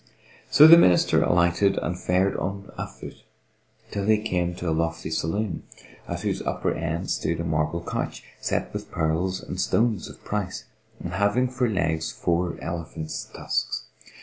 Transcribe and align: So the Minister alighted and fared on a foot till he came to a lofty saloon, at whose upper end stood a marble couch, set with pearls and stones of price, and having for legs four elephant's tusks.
So 0.49 0.65
the 0.65 0.79
Minister 0.79 1.21
alighted 1.21 1.77
and 1.77 1.95
fared 1.95 2.35
on 2.37 2.71
a 2.75 2.87
foot 2.87 3.21
till 3.91 4.05
he 4.07 4.17
came 4.17 4.55
to 4.55 4.67
a 4.67 4.71
lofty 4.73 5.11
saloon, 5.11 5.61
at 6.07 6.21
whose 6.21 6.41
upper 6.41 6.73
end 6.73 7.11
stood 7.11 7.39
a 7.39 7.43
marble 7.43 7.83
couch, 7.83 8.23
set 8.39 8.73
with 8.73 8.89
pearls 8.89 9.43
and 9.43 9.61
stones 9.61 10.09
of 10.09 10.23
price, 10.25 10.65
and 10.99 11.13
having 11.13 11.47
for 11.47 11.69
legs 11.69 12.11
four 12.11 12.57
elephant's 12.63 13.25
tusks. 13.25 13.83